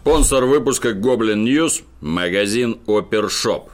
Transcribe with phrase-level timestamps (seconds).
[0.00, 3.70] Спонсор выпуска Goblin News– магазин Опершоп.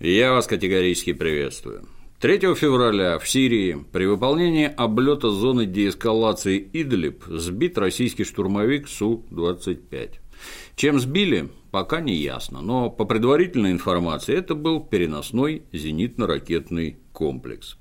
[0.00, 1.86] Я вас категорически приветствую.
[2.20, 10.14] 3 февраля в Сирии при выполнении облета зоны деэскалации Идлиб сбит российский штурмовик Су-25.
[10.74, 17.78] Чем сбили, пока не ясно, но по предварительной информации это был переносной зенитно-ракетный комплекс.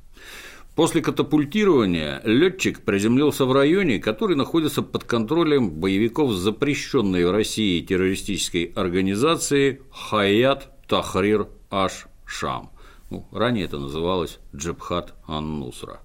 [0.75, 8.73] После катапультирования летчик приземлился в районе, который находится под контролем боевиков запрещенной в России террористической
[8.75, 12.71] организации Хаят Тахрир Аш Шам.
[13.09, 16.01] Ну, ранее это называлось Джабхат Ан-Нусра.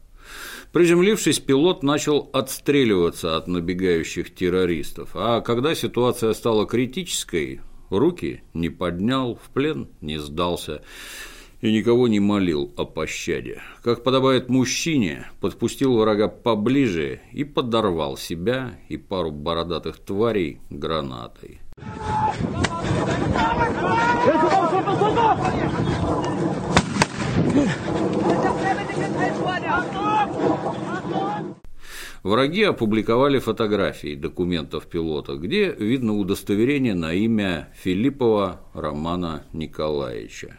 [0.72, 9.34] Приземлившись, пилот начал отстреливаться от набегающих террористов, а когда ситуация стала критической, руки не поднял,
[9.34, 10.82] в плен не сдался
[11.60, 13.60] и никого не молил о пощаде.
[13.82, 21.60] Как подобает мужчине, подпустил врага поближе и подорвал себя и пару бородатых тварей гранатой.
[32.22, 40.58] Враги опубликовали фотографии документов пилота, где видно удостоверение на имя Филиппова Романа Николаевича.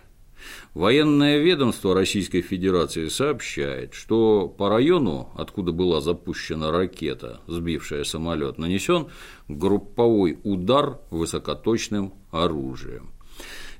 [0.74, 9.08] Военное ведомство Российской Федерации сообщает, что по району, откуда была запущена ракета, сбившая самолет, нанесен
[9.48, 13.12] групповой удар высокоточным оружием.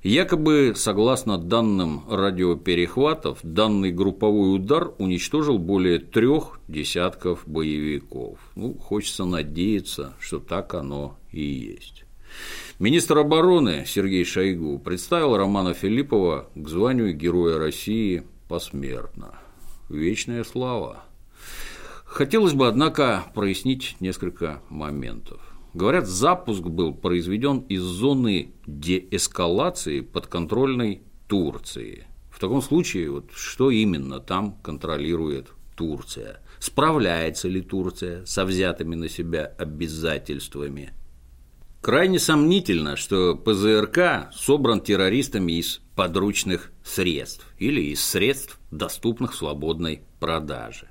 [0.04, 8.40] Якобы, согласно данным радиоперехватов, данный групповой удар уничтожил более трех десятков боевиков.
[8.56, 12.06] Ну, хочется надеяться, что так оно и есть.
[12.80, 19.36] Министр обороны Сергей Шойгу представил Романа Филиппова к званию Героя России посмертно.
[19.90, 21.04] Вечная слава.
[22.06, 25.40] Хотелось бы, однако, прояснить несколько моментов.
[25.74, 32.08] Говорят, запуск был произведен из зоны деэскалации подконтрольной Турции.
[32.30, 36.42] В таком случае, вот что именно там контролирует Турция?
[36.60, 40.94] Справляется ли Турция со взятыми на себя обязательствами?
[41.82, 50.90] Крайне сомнительно, что ПЗРК собран террористами из подручных средств или из средств, доступных свободной продаже.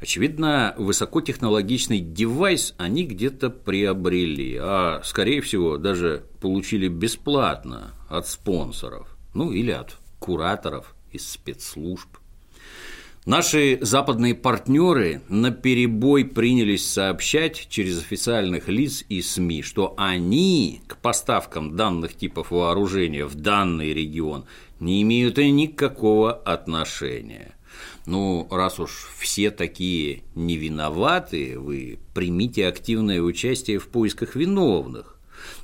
[0.00, 9.52] Очевидно, высокотехнологичный девайс они где-то приобрели, а, скорее всего, даже получили бесплатно от спонсоров, ну
[9.52, 12.08] или от кураторов из спецслужб.
[13.28, 20.96] Наши западные партнеры на перебой принялись сообщать через официальных лиц и СМИ, что они к
[20.96, 24.46] поставкам данных типов вооружения в данный регион
[24.80, 27.54] не имеют никакого отношения.
[28.06, 35.18] Ну, раз уж все такие не виноваты, вы примите активное участие в поисках виновных.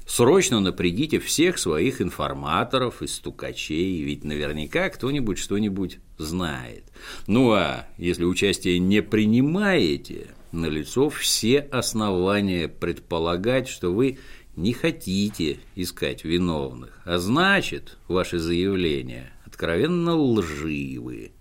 [0.07, 6.85] Срочно напрягите всех своих информаторов и стукачей, ведь наверняка кто-нибудь что-нибудь знает.
[7.27, 14.19] Ну а если участие не принимаете, налицо все основания предполагать, что вы
[14.57, 21.33] не хотите искать виновных, а значит, ваши заявления откровенно лживые.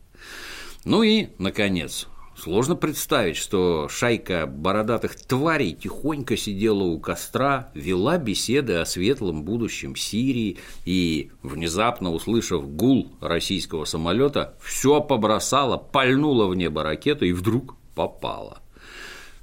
[0.86, 2.08] Ну и, наконец,
[2.44, 9.96] Сложно представить, что шайка бородатых тварей тихонько сидела у костра, вела беседы о светлом будущем
[9.96, 17.78] Сирии и, внезапно услышав гул российского самолета, все побросала, пальнула в небо ракету и вдруг
[17.96, 18.62] попала.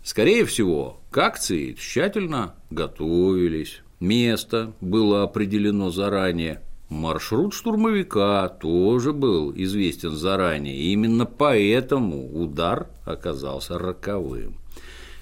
[0.05, 6.61] Скорее всего, к акции тщательно готовились, место было определено заранее,
[6.91, 14.57] Маршрут штурмовика тоже был известен заранее, и именно поэтому удар оказался роковым.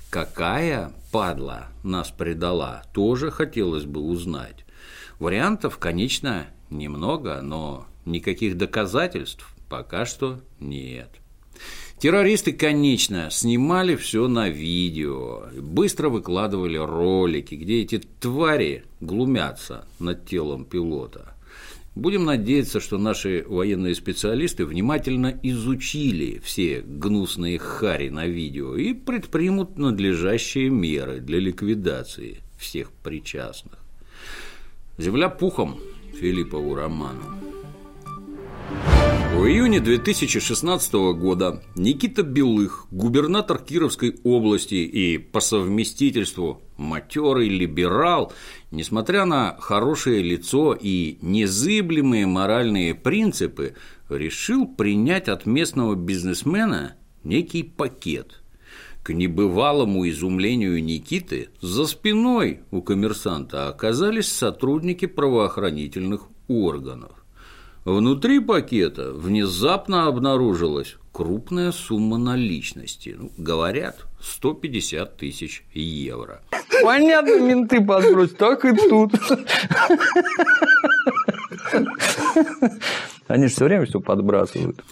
[0.09, 4.65] Какая падла нас предала, тоже хотелось бы узнать.
[5.19, 11.11] Вариантов, конечно, немного, но никаких доказательств пока что нет.
[11.99, 20.65] Террористы, конечно, снимали все на видео, быстро выкладывали ролики, где эти твари глумятся над телом
[20.65, 21.35] пилота–
[21.99, 29.79] Будем надеяться, что наши военные специалисты внимательно изучили все гнусные хари на видео и предпримут
[29.79, 33.81] надлежащие меры для ликвидации всех причастных.
[34.97, 35.81] Земля пухом
[36.21, 37.48] Филиппову роману.
[39.38, 48.32] В июне 2016 года Никита Белых, губернатор Кировской области и по совместительству матерый либерал,
[48.73, 53.76] несмотря на хорошее лицо и незыблемые моральные принципы,
[54.08, 58.43] решил принять от местного бизнесмена некий пакет.
[59.05, 67.18] К небывалому изумлению Никиты за спиной у коммерсанта оказались сотрудники правоохранительных органов.
[67.88, 73.17] Внутри пакета внезапно обнаружилась крупная сумма наличности.
[73.19, 76.43] Ну, говорят, 150 тысяч евро.
[76.82, 79.14] Понятно, менты подбросят, так и тут.
[83.26, 84.84] Они же все время все подбрасывают.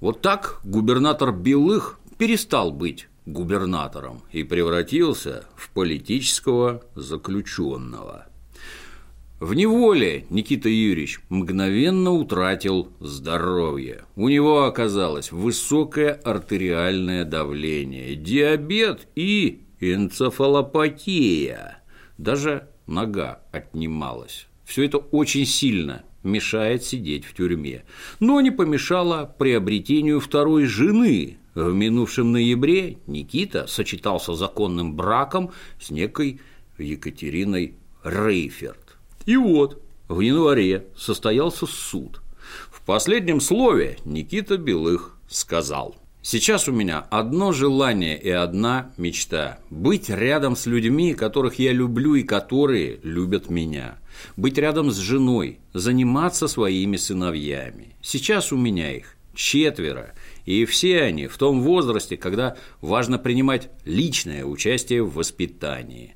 [0.00, 8.26] Вот так губернатор Белых перестал быть губернатором и превратился в политического заключенного.
[9.42, 14.04] В неволе Никита Юрьевич мгновенно утратил здоровье.
[14.14, 21.82] У него оказалось высокое артериальное давление, диабет и энцефалопатия.
[22.18, 24.46] Даже нога отнималась.
[24.64, 27.82] Все это очень сильно мешает сидеть в тюрьме,
[28.20, 31.38] но не помешало приобретению второй жены.
[31.56, 35.50] В минувшем ноябре Никита сочетался законным браком
[35.80, 36.40] с некой
[36.78, 37.74] Екатериной
[38.04, 38.81] Рейферт.
[39.26, 42.20] И вот, в январе состоялся суд.
[42.70, 50.08] В последнем слове Никита Белых сказал Сейчас у меня одно желание и одна мечта– быть
[50.08, 53.98] рядом с людьми, которых я люблю и которые любят меня.
[54.36, 57.96] Быть рядом с женой, заниматься своими сыновьями.
[58.02, 60.14] Сейчас у меня их четверо,
[60.46, 66.14] и все они в том возрасте, когда важно принимать личное участие в воспитании.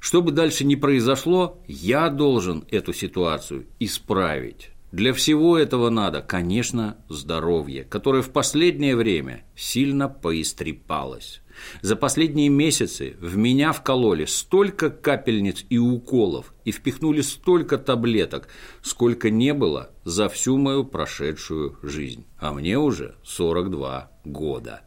[0.00, 4.70] Что бы дальше ни произошло, я должен эту ситуацию исправить.
[4.92, 11.42] Для всего этого надо, конечно, здоровье, которое в последнее время сильно поистрепалось.
[11.82, 18.48] За последние месяцы в меня вкололи столько капельниц и уколов и впихнули столько таблеток,
[18.82, 22.26] сколько не было за всю мою прошедшую жизнь.
[22.38, 24.80] А мне уже 42 года.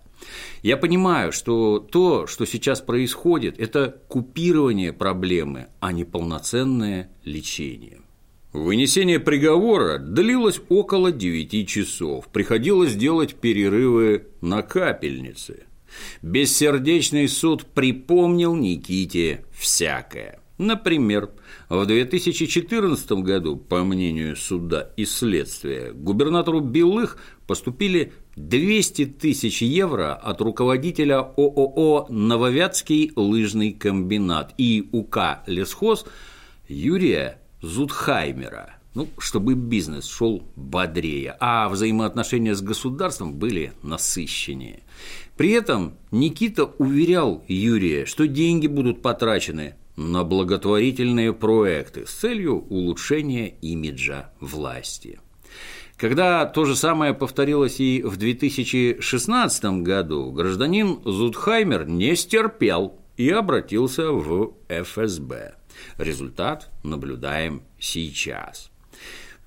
[0.61, 7.99] Я понимаю, что то, что сейчас происходит, это купирование проблемы, а не полноценное лечение.
[8.53, 12.27] Вынесение приговора длилось около 9 часов.
[12.27, 15.65] Приходилось делать перерывы на капельнице.
[16.21, 20.39] Бессердечный суд припомнил Никите всякое.
[20.59, 21.31] Например,
[21.67, 27.17] в 2014 году, по мнению суда и следствия, губернатору Белых
[27.47, 36.05] поступили 200 тысяч евро от руководителя ООО «Нововятский лыжный комбинат» и УК «Лесхоз»
[36.67, 44.81] Юрия Зудхаймера, ну, чтобы бизнес шел бодрее, а взаимоотношения с государством были насыщеннее.
[45.37, 53.49] При этом Никита уверял Юрия, что деньги будут потрачены на благотворительные проекты с целью улучшения
[53.61, 55.19] имиджа власти.
[55.97, 64.11] Когда то же самое повторилось и в 2016 году, гражданин Зудхаймер не стерпел и обратился
[64.11, 65.55] в ФСБ.
[65.97, 68.71] Результат наблюдаем сейчас.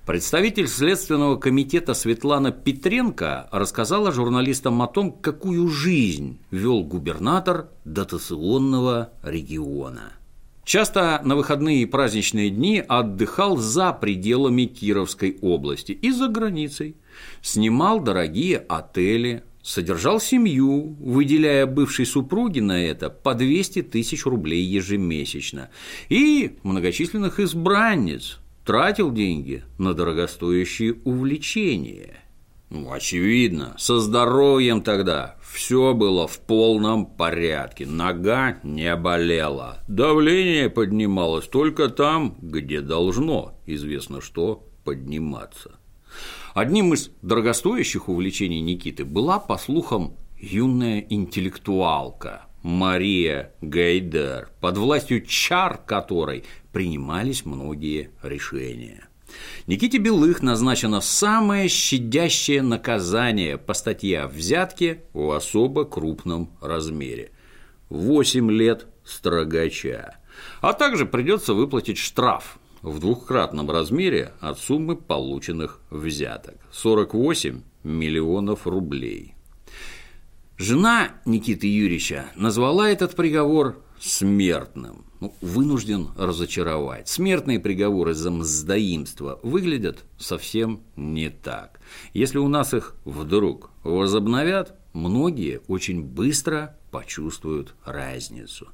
[0.05, 10.13] Представитель Следственного комитета Светлана Петренко рассказала журналистам о том, какую жизнь вел губернатор дотационного региона.
[10.67, 16.97] Часто на выходные и праздничные дни отдыхал за пределами Кировской области и за границей.
[17.41, 25.69] Снимал дорогие отели, содержал семью, выделяя бывшей супруге на это по 200 тысяч рублей ежемесячно,
[26.09, 32.26] и многочисленных избранниц, тратил деньги на дорогостоящие увлечения.
[32.69, 41.47] Ну, очевидно, со здоровьем тогда все было в полном порядке, нога не болела, давление поднималось
[41.47, 45.79] только там, где должно, известно что, подниматься.
[46.53, 55.77] Одним из дорогостоящих увлечений Никиты была, по слухам, юная интеллектуалка Мария Гайдар, под властью чар
[55.85, 56.43] которой
[56.73, 59.06] принимались многие решения.
[59.67, 67.31] Никите Белых назначено самое щадящее наказание по статье о взятке в особо крупном размере–
[67.89, 70.17] 8 лет строгача.
[70.61, 79.33] А также придется выплатить штраф в двухкратном размере от суммы полученных взяток– 48 миллионов рублей.
[80.57, 87.07] Жена Никиты Юрьевича назвала этот приговор смертным ну, вынужден разочаровать.
[87.07, 91.79] Смертные приговоры за мздоимство выглядят совсем не так.
[92.13, 98.67] Если у нас их вдруг возобновят, многие очень быстро почувствуют разницу.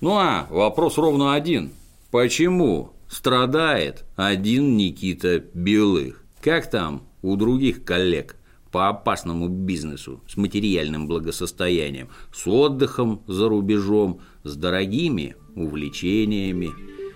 [0.00, 1.72] Ну а вопрос ровно один.
[2.10, 6.24] Почему страдает один Никита Белых?
[6.40, 8.36] Как там у других коллег
[8.70, 16.70] по опасному бизнесу с материальным благосостоянием, с отдыхом за рубежом, с дорогими увлечениями.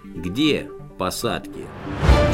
[0.05, 0.69] Где
[0.99, 1.67] посадки?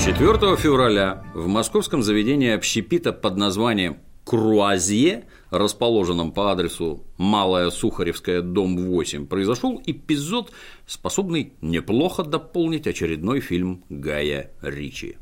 [0.05, 8.77] 4 февраля в московском заведении общепита под названием Круазье, расположенном по адресу Малая Сухаревская, дом
[8.77, 10.51] 8, произошел эпизод,
[10.87, 15.17] способный неплохо дополнить очередной фильм Гая Ричи.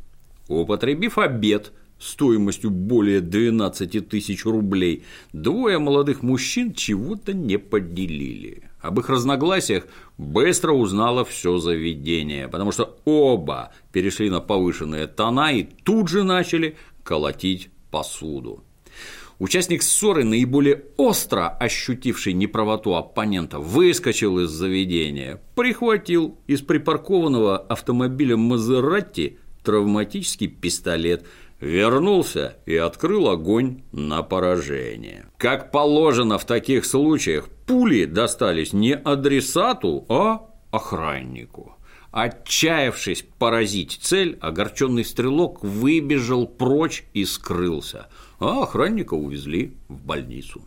[0.48, 8.70] Употребив обед стоимостью более 12 тысяч рублей, двое молодых мужчин чего-то не поделили.
[8.82, 9.86] Об их разногласиях
[10.18, 16.76] быстро узнало все заведение, потому что оба перешли на повышенные тона и тут же начали
[17.04, 18.64] колотить посуду.
[19.38, 29.38] Участник ссоры, наиболее остро ощутивший неправоту оппонента, выскочил из заведения, прихватил из припаркованного автомобиля Мазератти
[29.62, 31.24] травматический пистолет,
[31.62, 35.26] вернулся и открыл огонь на поражение.
[35.38, 41.76] Как положено в таких случаях, пули достались не адресату, а охраннику.
[42.10, 50.62] Отчаявшись поразить цель, огорченный стрелок выбежал прочь и скрылся, а охранника увезли в больницу.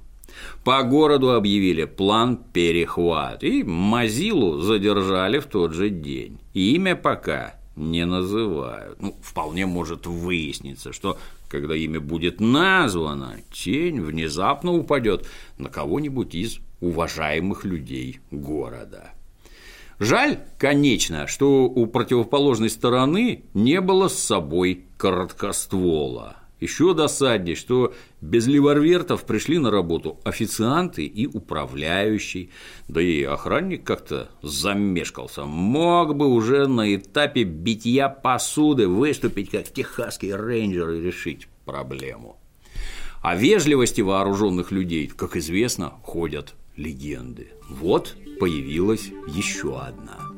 [0.64, 6.40] По городу объявили план перехват, и Мазилу задержали в тот же день.
[6.54, 9.02] Имя пока не называют.
[9.02, 11.18] Ну, вполне может выясниться, что
[11.50, 15.28] когда имя будет названо, тень внезапно упадет
[15.58, 19.12] на кого-нибудь из уважаемых людей города.
[20.00, 26.36] Жаль, конечно, что у противоположной стороны не было с собой короткоствола.
[26.60, 32.50] Еще досаднее, что без ливарвертов пришли на работу официанты и управляющий,
[32.88, 35.44] да и охранник как-то замешкался.
[35.44, 42.40] Мог бы уже на этапе битья посуды выступить как техасский рейнджер и решить проблему.
[43.22, 47.50] О вежливости вооруженных людей, как известно, ходят легенды.
[47.70, 50.35] Вот появилась еще одна.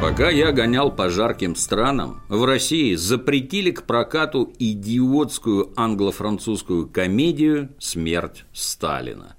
[0.00, 8.46] Пока я гонял по жарким странам, в России запретили к прокату идиотскую англо-французскую комедию «Смерть
[8.54, 9.36] Сталина».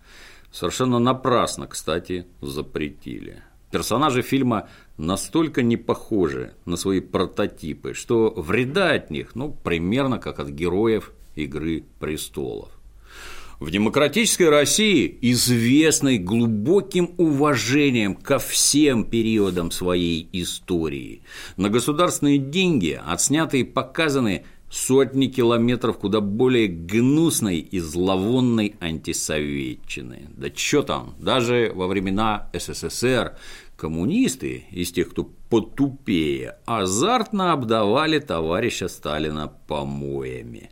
[0.51, 3.41] Совершенно напрасно, кстати, запретили.
[3.71, 10.39] Персонажи фильма настолько не похожи на свои прототипы, что вреда от них, ну, примерно как
[10.39, 12.69] от героев «Игры престолов».
[13.61, 21.21] В демократической России, известной глубоким уважением ко всем периодам своей истории,
[21.57, 30.29] на государственные деньги отсняты и показаны сотни километров куда более гнусной и зловонной антисоветчины.
[30.35, 33.35] Да что там, даже во времена СССР
[33.77, 40.71] коммунисты из тех, кто потупее, азартно обдавали товарища Сталина помоями.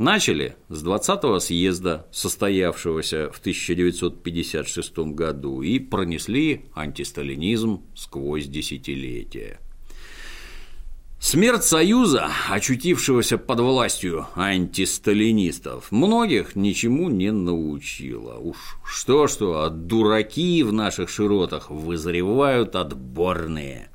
[0.00, 9.60] Начали с 20-го съезда, состоявшегося в 1956 году, и пронесли антисталинизм сквозь десятилетия.
[11.18, 18.38] Смерть Союза, очутившегося под властью антисталинистов, многих ничему не научила.
[18.38, 23.90] Уж что-что, а дураки в наших широтах вызревают отборные.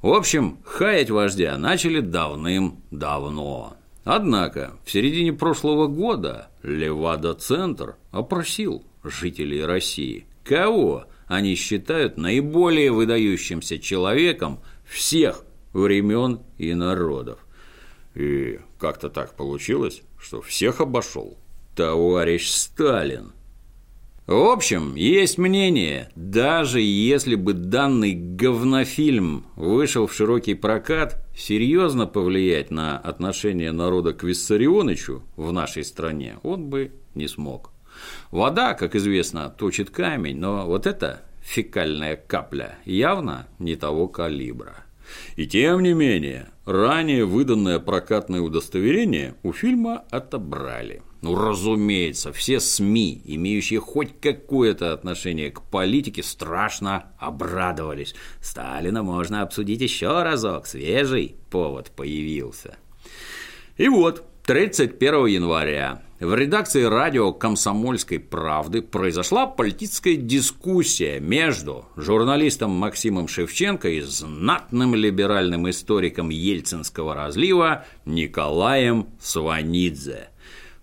[0.00, 3.76] В общем, хаять вождя начали давным-давно.
[4.06, 14.60] Однако в середине прошлого года Левада-центр опросил жителей России, кого они считают наиболее выдающимся человеком
[14.84, 17.40] всех времен и народов.
[18.14, 21.36] И как-то так получилось, что всех обошел
[21.74, 23.32] товарищ Сталин.
[24.28, 32.70] В общем, есть мнение, даже если бы данный говнофильм вышел в широкий прокат, серьезно повлиять
[32.70, 37.70] на отношение народа к Виссарионовичу в нашей стране он бы не смог.
[38.30, 44.84] Вода, как известно, точит камень, но вот эта фекальная капля явно не того калибра.
[45.36, 51.02] И тем не менее, ранее выданное прокатное удостоверение у фильма отобрали.
[51.22, 58.14] Ну, разумеется, все СМИ, имеющие хоть какое-то отношение к политике, страшно обрадовались.
[58.42, 62.76] Сталина можно обсудить еще разок, свежий повод появился.
[63.76, 73.28] И вот, 31 января в редакции радио «Комсомольской правды» произошла политическая дискуссия между журналистом Максимом
[73.28, 80.28] Шевченко и знатным либеральным историком ельцинского разлива Николаем Сванидзе–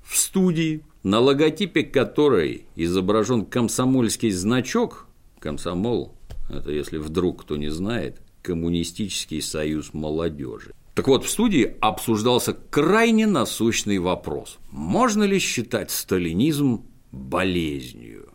[0.03, 5.07] в студии, на логотипе которой изображен комсомольский значок,
[5.39, 6.13] комсомол–
[6.49, 10.73] это, если вдруг кто не знает, коммунистический союз молодежи.
[10.93, 14.59] Так вот, в студии обсуждался крайне насущный вопрос.
[14.69, 18.29] Можно ли считать сталинизм болезнью?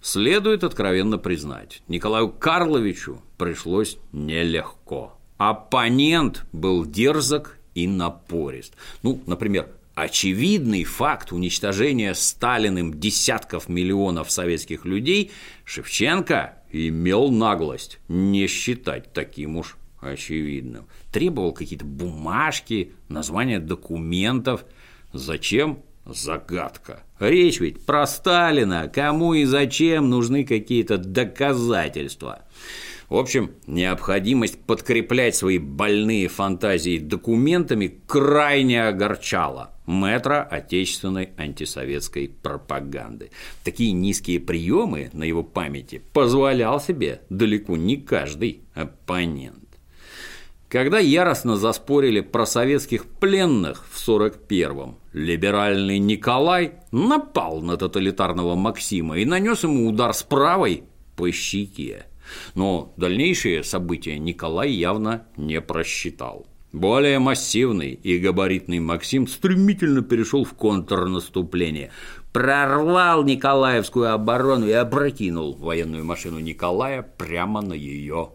[0.00, 5.18] Следует откровенно признать, Николаю Карловичу пришлось нелегко.
[5.36, 8.74] Оппонент был дерзок и напорист.
[9.02, 15.32] Ну, например, очевидный факт уничтожения Сталиным десятков миллионов советских людей
[15.64, 20.86] Шевченко имел наглость не считать таким уж очевидным.
[21.12, 24.64] Требовал какие-то бумажки, названия документов.
[25.12, 25.82] Зачем?
[26.06, 27.02] Загадка.
[27.18, 28.90] Речь ведь про Сталина.
[28.92, 32.44] Кому и зачем нужны какие-то доказательства?
[33.08, 43.30] В общем, необходимость подкреплять свои больные фантазии документами крайне огорчала метра отечественной антисоветской пропаганды.
[43.64, 49.69] Такие низкие приемы на его памяти позволял себе далеко не каждый оппонент.
[50.70, 59.24] Когда яростно заспорили про советских пленных в 41-м, либеральный Николай напал на тоталитарного Максима и
[59.24, 60.84] нанес ему удар с правой
[61.16, 62.06] по щеке.
[62.54, 66.46] Но дальнейшие события Николай явно не просчитал.
[66.72, 71.90] Более массивный и габаритный Максим стремительно перешел в контрнаступление,
[72.32, 78.30] прорвал Николаевскую оборону и опрокинул военную машину Николая прямо на ее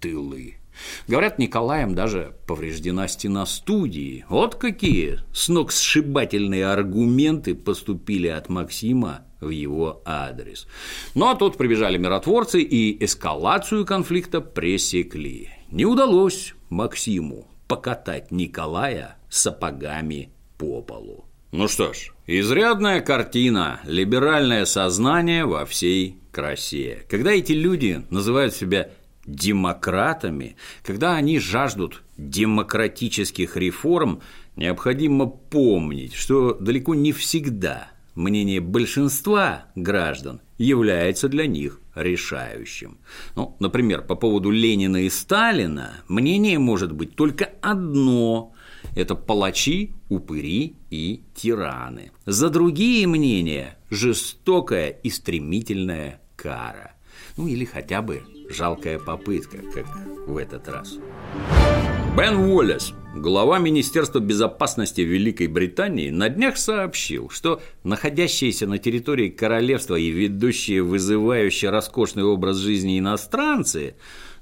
[0.00, 0.57] тылы.
[1.06, 4.24] Говорят, Николаем даже повреждена стена студии.
[4.28, 10.66] Вот какие сногсшибательные аргументы поступили от Максима в его адрес.
[11.14, 15.50] Ну а тут прибежали миротворцы и эскалацию конфликта пресекли.
[15.70, 21.24] Не удалось Максиму покатать Николая сапогами по полу.
[21.50, 27.06] Ну что ж, изрядная картина, либеральное сознание во всей красе.
[27.08, 28.90] Когда эти люди называют себя
[29.28, 34.20] демократами, когда они жаждут демократических реформ,
[34.56, 42.98] необходимо помнить, что далеко не всегда мнение большинства граждан является для них решающим.
[43.36, 48.52] Ну, например, по поводу Ленина и Сталина мнение может быть только одно–
[48.96, 52.12] это палачи, упыри и тираны.
[52.26, 56.92] За другие мнения– жестокая и стремительная кара.
[57.36, 59.86] Ну или хотя бы жалкая попытка, как
[60.26, 60.98] в этот раз.
[62.16, 69.94] Бен Уоллес, глава Министерства безопасности Великой Британии, на днях сообщил, что находящиеся на территории королевства
[69.94, 73.94] и ведущие вызывающие роскошный образ жизни иностранцы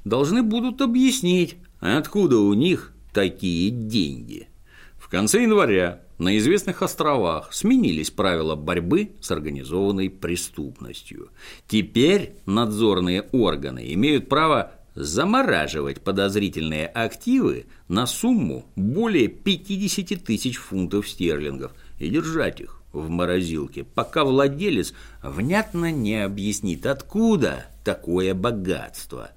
[0.05, 4.49] должны будут объяснить, откуда у них такие деньги.
[4.97, 11.31] В конце января на известных островах сменились правила борьбы с организованной преступностью.
[11.68, 21.72] Теперь надзорные органы имеют право замораживать подозрительные активы на сумму более 50 тысяч фунтов стерлингов
[21.98, 29.31] и держать их в морозилке, пока владелец внятно не объяснит, откуда такое богатство.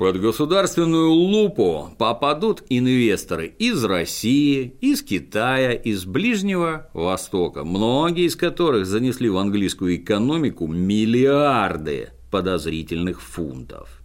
[0.00, 8.86] Под государственную лупу попадут инвесторы из России, из Китая, из Ближнего Востока, многие из которых
[8.86, 14.00] занесли в английскую экономику миллиарды подозрительных фунтов.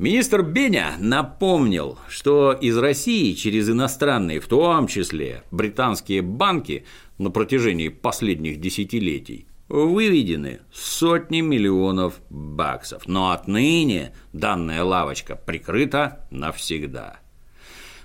[0.00, 6.84] Министр Беня напомнил, что из России через иностранные, в том числе британские банки,
[7.18, 17.20] на протяжении последних десятилетий выведены сотни миллионов баксов, но отныне данная лавочка прикрыта навсегда.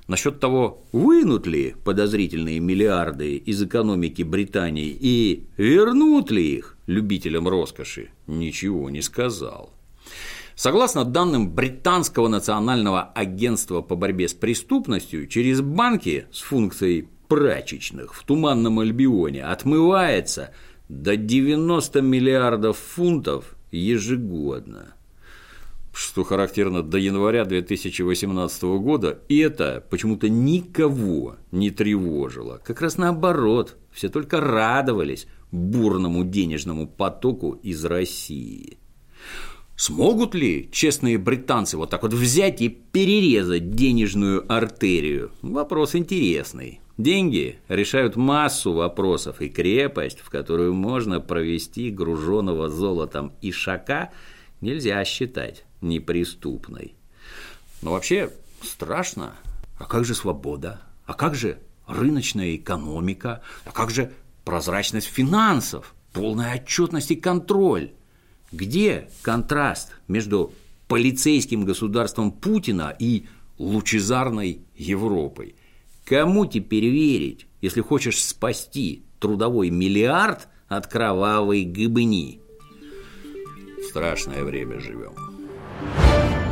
[0.07, 8.09] Насчет того, вынут ли подозрительные миллиарды из экономики Британии и вернут ли их любителям роскоши,
[8.27, 9.73] ничего не сказал.
[10.53, 18.23] Согласно данным Британского национального агентства по борьбе с преступностью, через банки с функцией прачечных в
[18.23, 20.51] Туманном Альбионе отмывается
[20.89, 24.95] до 90 миллиардов фунтов ежегодно.
[25.93, 32.61] Что характерно до января 2018 года, и это почему-то никого не тревожило.
[32.63, 38.77] Как раз наоборот, все только радовались бурному денежному потоку из России.
[39.77, 45.31] Смогут ли честные британцы вот так вот взять и перерезать денежную артерию?
[45.41, 46.79] Вопрос интересный.
[46.97, 54.11] Деньги решают массу вопросов, и крепость, в которую можно провести груженного золотом ишака,
[54.61, 56.95] нельзя считать неприступной.
[57.81, 58.31] Но вообще
[58.61, 59.33] страшно.
[59.77, 60.81] А как же свобода?
[61.05, 63.41] А как же рыночная экономика?
[63.65, 64.13] А как же
[64.45, 65.93] прозрачность финансов?
[66.13, 67.91] Полная отчетность и контроль?
[68.53, 70.53] Где контраст между
[70.87, 73.25] полицейским государством Путина и
[73.57, 75.55] лучезарной Европой?
[76.05, 82.39] Кому теперь верить, если хочешь спасти трудовой миллиард от кровавой гыбни?
[83.89, 85.13] Страшное время живем.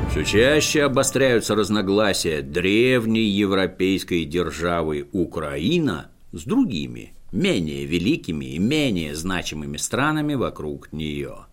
[0.10, 9.78] Все чаще обостряются разногласия древней европейской державы Украина с другими, менее великими и менее значимыми
[9.78, 11.46] странами вокруг нее.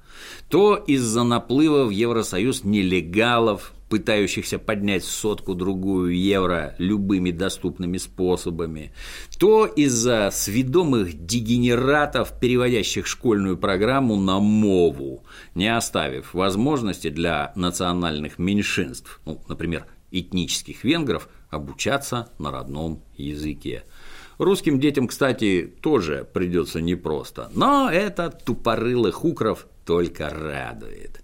[0.49, 8.93] То из-за наплыва в Евросоюз нелегалов, пытающихся поднять сотку-другую евро любыми доступными способами,
[9.39, 15.25] то из-за сведомых дегенератов, переводящих школьную программу на мову,
[15.57, 23.83] не оставив возможности для национальных меньшинств, ну, например, этнических венгров, обучаться на родном языке.
[24.39, 31.20] Русским детям, кстати, тоже придется непросто, но это тупорылых укров только радует.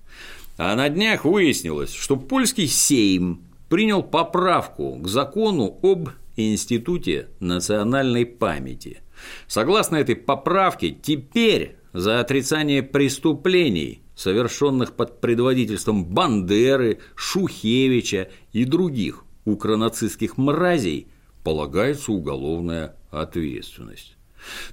[0.56, 9.02] А на днях выяснилось, что польский Сейм принял поправку к закону об Институте национальной памяти.
[9.46, 20.36] Согласно этой поправке, теперь за отрицание преступлений, совершенных под предводительством Бандеры, Шухевича и других укронацистских
[20.38, 21.08] мразей,
[21.42, 24.16] полагается уголовная ответственность.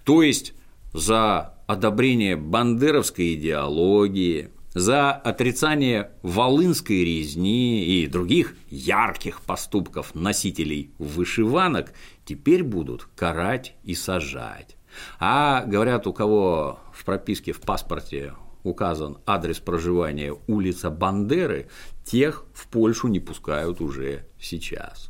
[0.05, 0.53] То есть
[0.93, 11.93] за одобрение бандеровской идеологии, за отрицание волынской резни и других ярких поступков носителей вышиванок
[12.25, 14.75] теперь будут карать и сажать.
[15.19, 18.33] А говорят, у кого в прописке в паспорте
[18.63, 21.67] указан адрес проживания улица Бандеры,
[22.05, 25.09] тех в Польшу не пускают уже сейчас.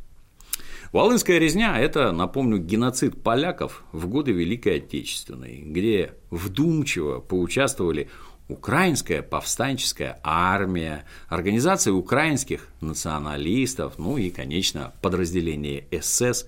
[0.92, 8.10] Волынская резня– это, напомню, геноцид поляков в годы Великой Отечественной, где вдумчиво поучаствовали
[8.48, 16.46] Украинская повстанческая армия, организация украинских националистов, ну и, конечно, подразделение СС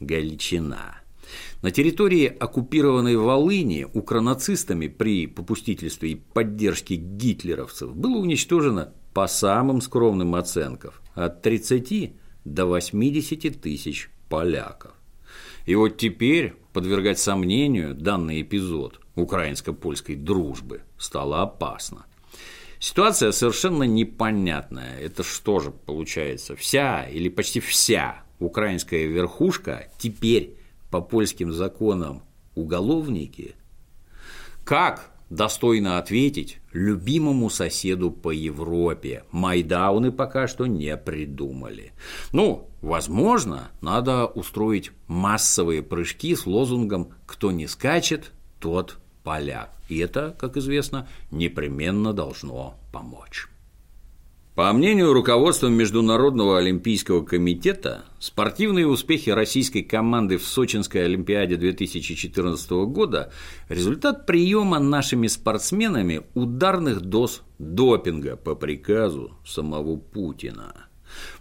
[0.00, 1.00] «Галичина».
[1.62, 10.34] На территории оккупированной Волыни укронацистами при попустительстве и поддержке гитлеровцев было уничтожено по самым скромным
[10.34, 12.12] оценкам от 30
[12.44, 14.95] до 80 тысяч поляков.
[15.66, 22.06] И вот теперь подвергать сомнению данный эпизод украинско-польской дружбы стало опасно.
[22.78, 24.98] Ситуация совершенно непонятная.
[25.00, 26.54] Это что же получается?
[26.54, 30.56] Вся или почти вся украинская верхушка теперь
[30.90, 32.22] по польским законам
[32.54, 33.56] уголовники?
[34.64, 39.24] Как достойно ответить любимому соседу по Европе.
[39.30, 41.92] Майдауны пока что не придумали.
[42.32, 49.70] Ну, возможно, надо устроить массовые прыжки с лозунгом «Кто не скачет, тот поляк».
[49.88, 53.48] И это, как известно, непременно должно помочь.
[54.56, 63.30] По мнению руководства Международного олимпийского комитета, спортивные успехи российской команды в Сочинской Олимпиаде 2014 года–
[63.68, 70.88] результат приема нашими спортсменами ударных доз допинга по приказу самого Путина.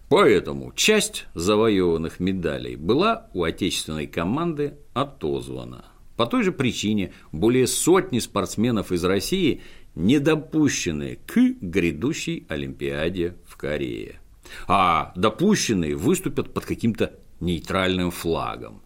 [0.10, 5.86] Поэтому часть завоеванных медалей была у отечественной команды отозвана.
[6.17, 9.62] По той же причине более сотни спортсменов из России
[9.96, 14.20] не допущены к грядущей Олимпиаде в Корее.
[14.68, 18.82] А допущенные выступят под каким-то нейтральным флагом.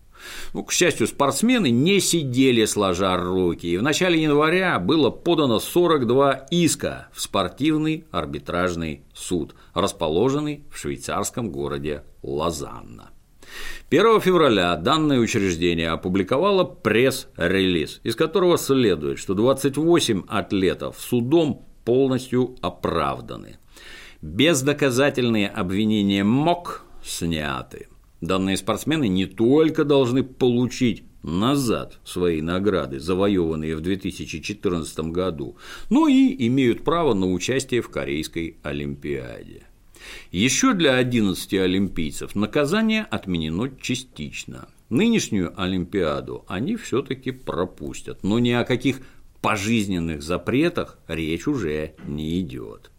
[0.53, 6.47] Ну, к счастью, спортсмены не сидели сложа руки, и в начале января было подано 42
[6.51, 13.11] иска в спортивный арбитражный суд, расположенный в швейцарском городе Лозанна.
[13.89, 23.57] 1 февраля данное учреждение опубликовало пресс-релиз, из которого следует, что 28 атлетов судом полностью оправданы.
[24.21, 27.87] Бездоказательные обвинения МОК сняты.
[28.21, 35.57] Данные спортсмены не только должны получить назад свои награды, завоеванные в 2014 году,
[35.89, 39.63] но и имеют право на участие в Корейской Олимпиаде.
[40.31, 44.69] Еще для 11 олимпийцев наказание отменено частично.
[44.89, 49.01] Нынешнюю Олимпиаду они все-таки пропустят, но ни о каких
[49.41, 52.91] пожизненных запретах речь уже не идет.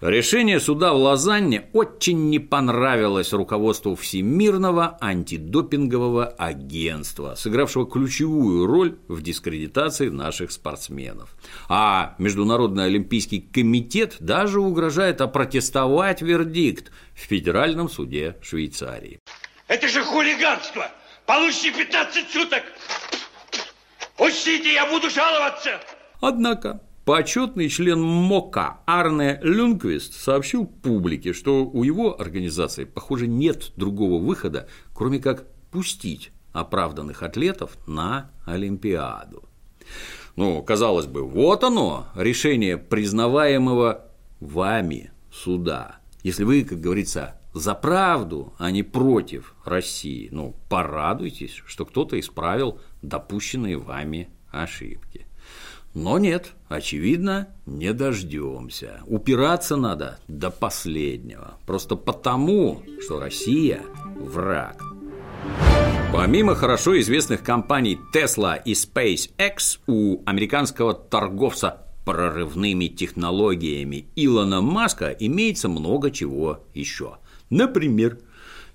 [0.00, 9.20] Решение суда в Лозанне очень не понравилось руководству Всемирного антидопингового агентства, сыгравшего ключевую роль в
[9.20, 11.36] дискредитации наших спортсменов.
[11.68, 19.20] А Международный олимпийский комитет даже угрожает опротестовать вердикт в Федеральном суде Швейцарии.
[19.68, 20.90] Это же хулиганство!
[21.26, 22.62] Получите 15 суток!
[24.16, 25.78] Пустите, я буду жаловаться!
[26.22, 34.22] Однако Почетный член МОКа Арне Люнквист сообщил публике, что у его организации, похоже, нет другого
[34.22, 39.42] выхода, кроме как пустить оправданных атлетов на Олимпиаду.
[40.36, 44.06] Ну, казалось бы, вот оно, решение признаваемого
[44.38, 45.96] вами суда.
[46.22, 52.78] Если вы, как говорится, за правду, а не против России, ну, порадуйтесь, что кто-то исправил
[53.02, 55.26] допущенные вами ошибки.
[55.94, 59.00] Но нет, очевидно, не дождемся.
[59.06, 61.54] Упираться надо до последнего.
[61.66, 63.82] Просто потому, что Россия–
[64.16, 64.80] враг.
[66.12, 75.68] Помимо хорошо известных компаний Tesla и SpaceX, у американского торговца прорывными технологиями Илона Маска имеется
[75.68, 77.18] много чего еще.
[77.48, 78.18] Например,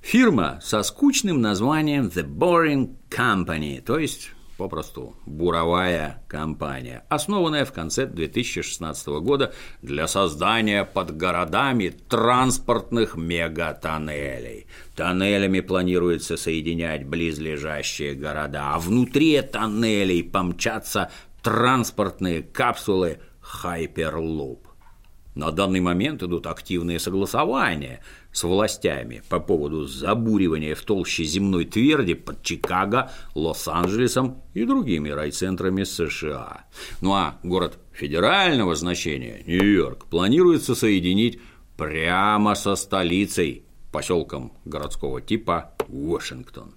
[0.02, 8.06] фирма со скучным названием The Boring Company, то есть попросту буровая компания, основанная в конце
[8.06, 14.68] 2016 года для создания под городами транспортных мегатоннелей.
[14.96, 23.20] Тоннелями планируется соединять близлежащие города, а внутри тоннелей помчатся транспортные капсулы
[23.64, 24.65] Hyperloop.
[25.36, 28.00] На данный момент идут активные согласования
[28.32, 35.84] с властями по поводу забуривания в толще земной тверди под Чикаго, Лос-Анджелесом и другими райцентрами
[35.84, 36.66] США.
[37.02, 41.40] Ну а город федерального значения, Нью-Йорк, планируется соединить
[41.76, 46.76] прямо со столицей, поселком городского типа Вашингтон.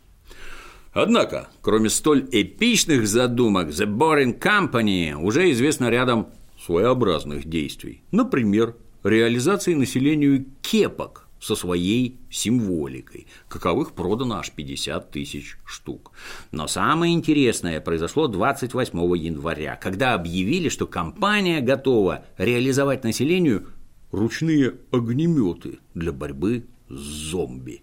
[0.92, 6.28] Однако, кроме столь эпичных задумок, The Boring Company уже известно рядом
[6.68, 8.02] своеобразных действий.
[8.10, 16.12] Например, реализации населению кепок со своей символикой, каковых продано аж 50 тысяч штук.
[16.52, 23.68] Но самое интересное произошло 28 января, когда объявили, что компания готова реализовать населению
[24.10, 27.82] ручные огнеметы для борьбы с зомби.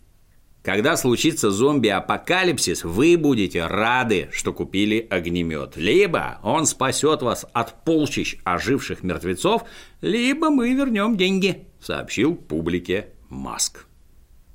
[0.65, 5.77] Когда случится зомби-апокалипсис, вы будете рады, что купили огнемет.
[5.77, 9.63] Либо он спасет вас от полчищ оживших мертвецов,
[10.01, 13.85] либо мы вернем деньги, сообщил публике Маск.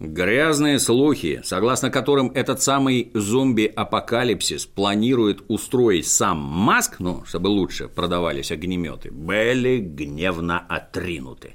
[0.00, 8.50] Грязные слухи, согласно которым этот самый зомби-апокалипсис планирует устроить сам Маск, ну, чтобы лучше продавались
[8.50, 11.54] огнеметы, были гневно отринуты.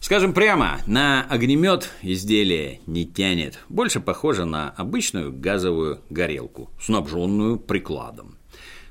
[0.00, 8.38] Скажем прямо, на огнемет изделие не тянет, больше похоже на обычную газовую горелку, снабженную прикладом.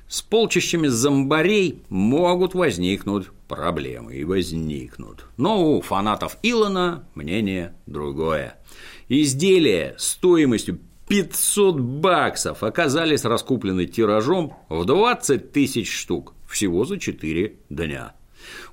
[0.06, 5.24] С полчищами зомбарей могут возникнуть проблемы и возникнут.
[5.36, 8.56] Но у фанатов Илона мнение другое.
[9.08, 18.14] Изделия стоимостью 500 баксов оказались раскуплены тиражом в 20 тысяч штук всего за 4 дня.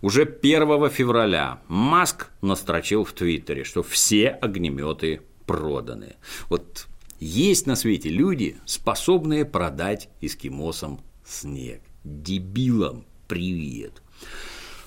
[0.02, 6.16] Уже 1 февраля Маск настрочил в Твиттере, что все огнеметы проданы.
[6.50, 6.88] Вот
[7.20, 11.82] есть на свете люди, способные продать эскимосам снег.
[12.04, 14.02] Дебилам привет.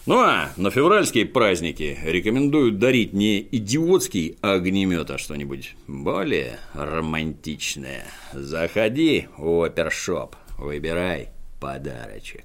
[0.07, 8.07] Ну а на февральские праздники рекомендуют дарить не идиотский огнемет, а что-нибудь более романтичное.
[8.33, 11.29] Заходи в опершоп, выбирай
[11.61, 12.45] подарочек.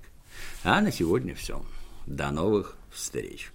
[0.64, 1.64] А на сегодня все.
[2.06, 3.53] До новых встреч!